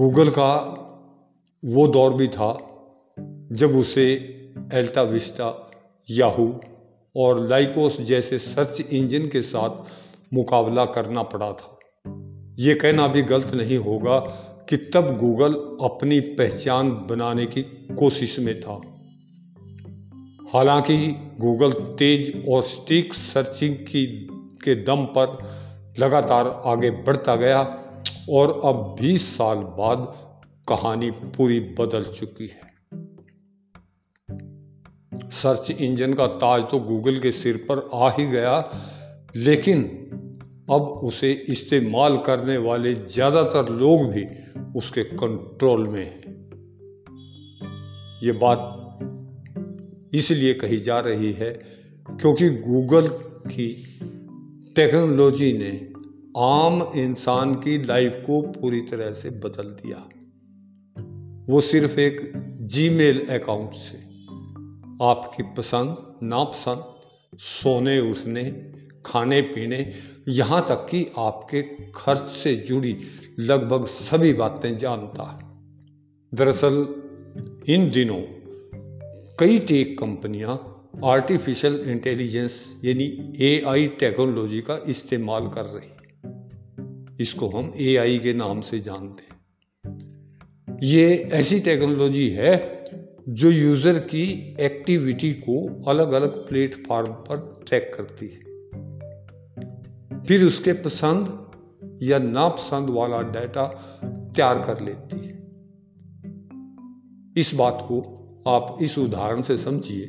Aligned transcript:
Google 0.00 0.30
का 0.30 0.56
वो 1.64 1.86
दौर 1.86 2.14
भी 2.14 2.28
था 2.28 2.52
जब 3.52 3.76
उसे 3.76 4.12
एल्टा 4.74 5.02
विस्टा, 5.02 5.70
याहू 6.10 6.60
और 7.16 7.48
लाइकोस 7.48 8.00
जैसे 8.00 8.38
सर्च 8.38 8.80
इंजन 8.80 9.26
के 9.26 9.42
साथ 9.42 9.70
मुकाबला 10.34 10.84
करना 10.84 11.22
पड़ा 11.22 11.52
था। 11.52 11.78
ये 12.58 12.74
कहना 12.74 13.06
भी 13.06 13.22
गलत 13.22 13.54
नहीं 13.54 13.78
होगा 13.78 14.18
कि 14.70 14.76
तब 14.76 15.18
गूगल 15.18 15.54
अपनी 15.84 16.20
पहचान 16.20 16.90
बनाने 16.90 17.46
की 17.46 17.62
कोशिश 17.98 18.38
में 18.38 18.60
था। 18.60 18.80
हालाँकि 20.52 21.06
गूगल 21.40 21.72
तेज 21.72 22.44
और 22.48 22.62
स्टिक 22.62 23.14
सर्चिंग 23.14 23.74
की, 23.74 24.06
के 24.64 24.74
दम 24.74 25.04
पर 25.04 25.44
लगातार 25.98 26.62
आगे 26.66 26.90
बढ़ता 26.90 27.36
गया 27.36 27.76
और 28.30 28.60
अब 28.64 28.96
20 29.00 29.22
साल 29.36 29.56
बाद 29.56 30.12
कहानी 30.68 31.10
पूरी 31.10 31.60
बदल 31.60 32.04
चुकी 32.04 32.46
है। 32.46 32.68
सर्च 35.32 35.70
इंजन 35.70 36.14
का 36.14 36.26
ताज 36.26 36.62
तो 36.70 36.78
गूगल 36.78 37.18
के 37.18 37.32
सिर 37.32 37.56
पर 37.70 37.88
आ 37.94 38.10
ही 38.10 38.26
गया, 38.26 38.70
लेकिन 39.36 39.82
अब 40.70 40.82
उसे 41.04 41.32
इस्तेमाल 41.32 42.16
करने 42.16 42.56
वाले 42.58 42.94
ज़्यादातर 42.94 43.68
लोग 43.68 44.06
भी 44.06 44.24
उसके 44.78 45.04
कंट्रोल 45.04 45.88
में 45.88 46.04
हैं। 46.04 46.38
ये 48.22 48.32
बात 48.32 48.76
इसलिए 50.14 50.54
कही 50.54 50.80
जा 50.80 51.00
रही 51.00 51.32
है 51.32 51.52
क्योंकि 52.08 52.48
गूगल 52.50 53.08
की 53.46 53.68
टेक्नोलॉजी 54.76 55.52
ने 55.52 55.70
आम 56.38 56.92
इंसान 56.96 57.54
की 57.54 57.82
लाइफ 57.82 58.22
को 58.26 58.42
पूरी 58.42 58.80
तरह 58.80 59.12
से 59.12 59.30
बदल 59.30 59.64
दिया। 59.64 60.08
वो 61.52 61.60
सिर्फ़ 61.60 62.00
एक 62.00 62.32
जीमेल 62.60 63.26
अकाउंट 63.26 63.70
से। 63.72 63.96
आपकी 65.02 65.42
पसंद, 65.42 66.18
नापसंद, 66.22 66.84
सोने, 67.38 68.00
उठने, 68.00 68.72
खाने, 69.06 69.42
पीने, 69.42 69.92
यहाँ 70.28 70.66
तक 70.68 70.86
कि 70.90 71.06
आपके 71.18 71.62
खर्च 71.94 72.22
से 72.22 72.54
जुड़ी 72.54 72.96
लगभग 73.38 73.86
सभी 73.86 74.32
बातें 74.32 74.78
जानता 74.78 75.22
है। 75.22 75.38
दरअसल, 76.34 76.88
इन 77.68 77.90
दिनों 77.90 78.22
कई 79.38 79.58
टेक 79.58 79.98
कंपनियाँ 79.98 80.86
आर्टिफिशियल 81.04 81.84
इंटेलिजेंस 81.86 82.80
यानी 82.84 83.32
एआई 83.44 83.86
टेक्नोलॉजी 83.86 84.60
का 84.60 84.84
इस्तेमाल 84.88 85.48
कर 85.48 85.64
रही 85.64 85.90
इसको 87.20 87.48
हम 87.48 87.72
एआई 87.76 88.18
के 88.18 88.32
नाम 88.32 88.60
से 88.60 88.80
जानते 88.80 89.22
हैं। 89.22 89.40
ये 90.82 91.14
ऐसी 91.14 91.60
टेक्नोलॉजी 91.60 92.28
है 92.30 92.84
जो 93.28 93.50
यूज़र 93.50 93.98
की 93.98 94.56
एक्टिविटी 94.60 95.32
को 95.32 95.84
अलग 95.84 96.12
अलग 96.12 96.48
प्लेटफॉर्म 96.48 97.12
पर 97.12 97.64
ट्रैक 97.68 97.92
करती 97.94 98.26
है। 98.26 98.40
फिर 100.20 100.44
उसके 100.44 100.72
पसंद 100.72 101.50
या 102.02 102.18
नापसंद 102.18 102.90
वाला 102.90 103.22
डाटा 103.22 103.66
तैयार 104.04 104.58
कर 104.66 104.80
लेती 104.80 105.16
है। 105.16 105.40
इस 107.36 107.54
बात 107.54 107.78
को 107.82 108.16
आप 108.48 108.78
इस 108.82 108.98
उदाहरण 108.98 109.42
से 109.42 109.56
समझिए। 109.56 110.06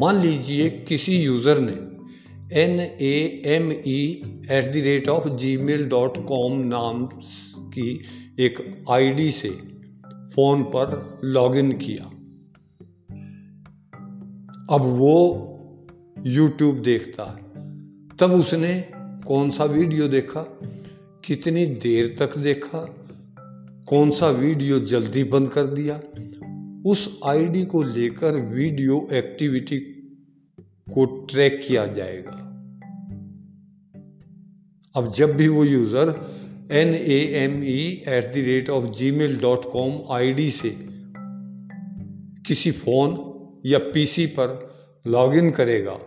मान 0.00 0.20
लीजिए 0.20 0.70
किसी 0.70 1.18
यूज़र 1.22 1.58
ने 1.60 1.89
N 2.52 2.80
A 2.80 3.42
M 3.46 3.72
E 3.72 4.22
at 4.50 4.64
the 4.64 4.76
rate 4.76 5.08
of 5.08 5.28
ji 5.28 5.56
mail 5.56 5.86
dot 5.86 6.26
com 6.26 6.60
नाम 6.60 7.06
की 7.58 8.00
एक 8.40 8.84
आईडी 8.90 9.30
से 9.30 9.48
फ़ोन 10.06 10.62
पर 10.62 11.18
लॉगिन 11.24 11.72
किया। 11.72 12.04
अब 14.74 14.80
वो 14.80 15.46
यूट्यूब 16.26 16.82
देखता 16.82 17.24
है। 17.24 17.42
तब 18.16 18.32
उसने 18.32 18.90
कौन 19.26 19.50
सा 19.50 19.64
वीडियो 19.64 20.08
देखा? 20.08 20.58
कितनी 21.24 21.66
देर 21.66 22.16
तक 22.18 22.38
देखा? 22.38 22.96
कौन 23.88 24.10
सा 24.10 24.30
वीडियो 24.30 24.78
जल्दी 24.78 25.24
बंद 25.24 25.48
कर 25.48 25.66
दिया? 25.66 26.00
उस 26.86 27.20
आईडी 27.24 27.64
को 27.64 27.82
लेकर 27.82 28.32
वीडियो 28.32 29.08
एक्टिविटी 29.12 29.96
को 30.94 31.04
ट्रैक 31.26 31.60
किया 31.68 31.86
जाएगा। 31.86 32.36
अब 34.94 35.12
जब 35.12 35.36
भी 35.36 35.48
वो 35.48 35.64
user 35.64 36.08
N 36.72 36.94
A 36.94 37.18
M 37.36 37.62
E 37.64 37.80
at 38.08 38.32
the 38.32 38.44
rate 38.46 38.70
of 38.70 38.84
ji 38.92 39.10
mail 39.10 39.36
dot 39.40 39.70
com 39.72 40.00
I 40.12 40.32
D 40.32 40.50
से 40.50 40.70
किसी 42.46 42.70
फ़ोन 42.72 43.18
या 43.66 43.78
पीसी 43.92 44.26
पर 44.38 44.58
लॉगिन 45.04 45.50
करेगा, 45.50 45.98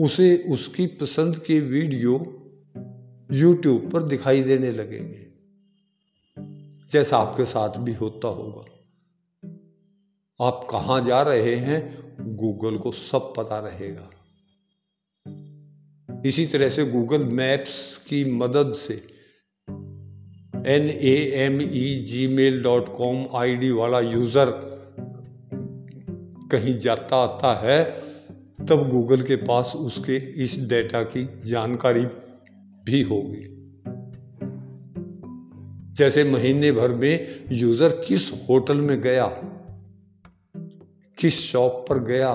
उसे 0.00 0.36
उसकी 0.48 0.86
पसंद 0.96 1.38
के 1.38 1.60
वीडियो 1.60 2.12
यूट्यूब 3.30 3.90
पर 3.92 4.02
दिखाई 4.02 4.42
देने 4.42 4.70
लगेंगे, 4.72 5.26
जैसा 6.90 7.18
आपके 7.18 7.44
साथ 7.44 7.78
भी 7.78 7.94
होता 7.94 8.28
होगा। 8.28 8.64
आप 10.40 10.66
कहाँ 10.70 11.00
जा 11.04 11.22
रहे 11.22 11.54
हैं 11.56 11.80
गूगल 12.20 12.76
को 12.76 12.90
सब 12.92 13.32
पता 13.36 13.58
रहेगा। 13.58 14.10
इसी 16.24 16.46
तरह 16.46 16.68
से 16.68 16.84
गूगल 16.84 17.24
मैप्स 17.24 17.96
की 18.08 18.24
मदद 18.32 18.72
से 18.74 18.94
N 20.66 20.88
A 20.90 21.14
M 21.36 21.60
E 21.62 22.04
Gmail 22.26 22.62
dot 22.62 22.88
com 22.88 23.26
I 23.34 23.54
D 23.56 23.70
वाला 23.70 24.00
यूज़र 24.00 24.50
कहीं 26.52 26.76
जाता 26.78 27.16
आता 27.16 27.54
है, 27.54 27.84
तब 28.66 28.88
गूगल 28.90 29.22
के 29.22 29.36
पास 29.36 29.72
उसके 29.76 30.16
इस 30.42 30.58
डेटा 30.58 31.02
की 31.02 31.28
जानकारी 31.44 32.04
भी 32.84 33.02
होगी। 33.02 33.44
जैसे 35.94 36.24
महीने 36.24 36.72
भर 36.72 36.92
में 36.92 37.26
यूज़र 37.52 37.88
किस 38.08 38.30
होटल 38.48 38.76
में 38.76 39.00
गया 39.00 39.24
किस 41.18 41.40
शॉप 41.40 41.84
पर 41.88 41.98
गया, 41.98 42.34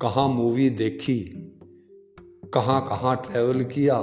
कहाँ 0.00 0.28
मूवी 0.28 0.70
देखी, 0.70 1.18
कहाँ 2.54 2.80
कहाँ 2.88 3.16
ट्रैवल 3.16 3.64
किया, 3.64 3.96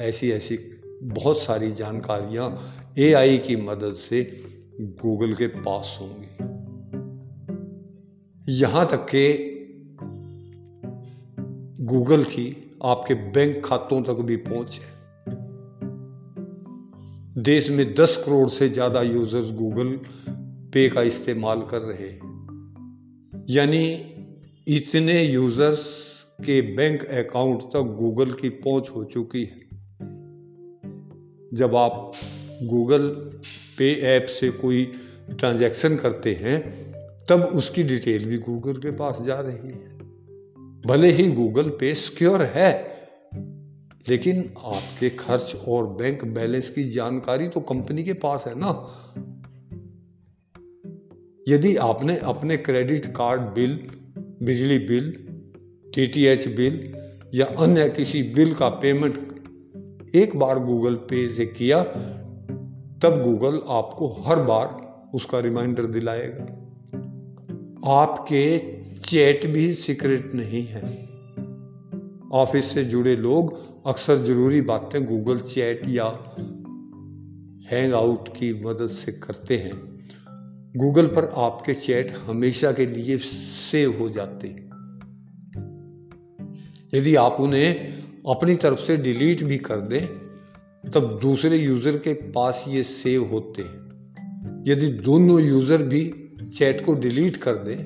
ऐसी 0.00 0.30
ऐसी 0.30 0.58
बहुत 1.02 1.38
सारी 1.38 1.72
जानकारियाँ 1.72 2.74
एआई 2.98 3.38
की 3.38 3.56
मदद 3.56 3.94
से 3.94 4.42
गूगल 4.80 5.34
के 5.34 5.46
पास 5.46 5.98
होंगी। 6.00 6.44
यहाँ 8.52 8.86
तक 8.86 9.06
के 9.14 9.36
गूगल 11.84 12.24
की 12.24 12.78
आपके 12.84 13.14
बैंक 13.14 13.62
खातों 13.64 14.02
तक 14.02 14.20
भी 14.20 14.36
पहुँच। 14.36 14.80
है 14.82 14.94
देश 17.42 17.70
में 17.70 17.94
10 17.94 18.16
करोड़ 18.16 18.48
से 18.48 18.68
ज़्यादा 18.68 19.02
यूज़र्स 19.02 19.50
गूगल 19.50 20.00
पे 20.76 20.88
का 20.88 21.02
इस्तेमाल 21.02 21.60
कर 21.60 21.78
रहे 21.78 22.08
हैं। 22.08 22.36
यानी 23.50 23.84
इतने 24.68 25.22
यूज़र्स 25.22 26.06
के 26.40 26.76
बैंक 26.76 27.04
अकाउंट 27.04 27.62
तक 27.62 27.96
गूगल 27.98 28.32
की 28.32 28.48
पहुँच 28.48 28.88
हो 28.90 29.04
चुकी 29.04 29.44
है। 29.44 29.60
जब 31.54 31.76
आप 31.76 32.12
गूगल 32.62 33.08
पे 33.78 33.94
ऐप 33.94 34.26
से 34.26 34.50
कोई 34.50 34.92
ट्रांजैक्शन 35.38 35.96
करते 35.96 36.34
हैं, 36.34 36.60
तब 37.28 37.42
उसकी 37.42 37.82
डिटेल 37.82 38.24
भी 38.24 38.38
गूगल 38.38 38.72
के 38.72 38.90
पास 38.90 39.18
जा 39.22 39.40
रही 39.40 39.68
है। 39.68 39.98
भले 40.86 41.10
ही 41.10 41.32
गूगल 41.32 41.68
पे 41.68 41.94
सिक्योर 41.94 42.42
है, 42.42 42.98
लेकिन 44.08 44.54
आपके 44.58 45.10
खर्च 45.10 45.56
और 45.68 45.86
बैंक 45.86 46.24
बैलेंस 46.24 46.70
की 46.70 46.90
जानकारी 46.90 47.48
तो 47.48 47.60
कंपनी 47.60 48.04
के 48.04 48.12
पास 48.12 48.44
है 48.46 48.54
ना। 48.58 48.92
यदि 51.48 51.76
आपने 51.76 52.16
अपने 52.16 52.56
क्रेडिट 52.56 53.06
कार्ड 53.06 53.40
बिल, 53.40 53.88
बिजली 54.42 54.78
बिल, 54.78 55.12
टीटीएच 55.94 56.48
बिल 56.48 56.94
या 57.34 57.46
अन्य 57.46 57.88
किसी 57.88 58.22
बिल 58.22 58.54
का 58.54 58.68
पेमेंट 58.68 59.36
एक 60.14 60.36
बार 60.36 60.58
गूगल 60.58 60.94
पे 60.94 61.28
से 61.28 61.46
किया, 61.46 61.82
तब 63.02 63.22
गूगल 63.24 63.60
आपको 63.68 64.08
हर 64.08 64.36
बार 64.36 64.86
उसका 65.14 65.40
रिमाइंडर 65.40 65.86
दिलाएगा। 65.86 66.44
आपके 67.92 68.58
चैट 68.98 69.46
भी 69.46 69.74
सीक्रेट 69.74 70.34
नहीं 70.34 70.66
है। 70.66 71.08
ऑफ़िस 72.32 72.64
से 72.64 72.84
जुड़े 72.84 73.16
लोग 73.16 73.60
अक्सर 73.86 74.24
ज़रूरी 74.24 74.60
बातें 74.60 75.04
गूगल 75.06 75.38
चैट 75.38 75.82
या 75.88 76.06
हैंग 77.70 77.92
आउट 77.92 78.28
की 78.28 78.64
मदद 78.64 78.86
से 78.86 79.12
करते 79.12 79.56
हैं। 79.56 79.95
गूगल 80.76 81.06
पर 81.06 81.32
आपके 81.34 81.74
चैट 81.74 82.10
हमेशा 82.10 82.72
के 82.72 82.86
लिए 82.86 83.18
सेव 83.18 83.98
हो 83.98 84.10
जाते 84.10 84.48
यदि 86.94 87.14
आप 87.14 87.36
उन्हें 87.40 87.74
अपनी 88.28 88.56
तरफ़ 88.56 88.80
से 88.80 88.96
डिलीट 88.96 89.44
भी 89.44 89.58
कर 89.58 89.80
दें, 89.80 90.06
तब 90.90 91.18
दूसरे 91.22 91.56
यूज़र 91.56 91.96
के 91.96 92.12
पास 92.12 92.64
ये 92.68 92.82
सेव 92.82 93.24
होते 93.24 93.62
हैं। 93.62 94.64
यदि 94.68 94.88
दोनों 94.88 95.40
यूज़र 95.40 95.82
भी 95.82 96.12
चैट 96.58 96.84
को 96.84 96.94
डिलीट 96.94 97.36
कर 97.36 97.54
दें, 97.54 97.76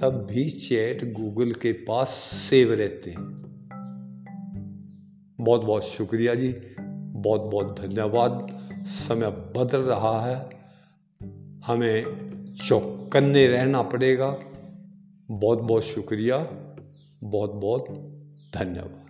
तब 0.00 0.26
भी 0.30 0.50
चैट 0.50 1.12
गूगल 1.12 1.52
के 1.52 1.72
पास 1.72 2.08
सेव 2.48 2.72
रहते 2.72 3.10
हैं। 3.10 3.26
बहुत 5.40 5.60
बहुत 5.60 5.84
शुक्रिया 5.84 6.34
जी 6.34 6.54
बहुत 6.80 7.40
बहुत 7.40 7.80
धन्यवाद। 7.80 8.48
समय 8.86 9.26
बदल 9.26 9.80
रहा 9.80 10.26
है। 10.26 10.57
हमें 11.68 12.04
चौकन्ने 12.68 13.46
रहना 13.46 13.82
पड़ेगा। 13.82 14.38
बहुत 15.30 15.58
बहुत 15.58 15.82
शुक्रिया। 15.82 16.38
बहुत 17.24 17.50
बहुत 17.50 17.86
धन्यवाद। 18.54 19.07